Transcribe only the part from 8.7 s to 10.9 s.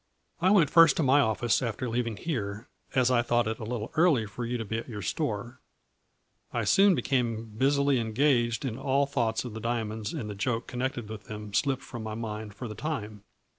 all thoughts of the diamonds and the joke con A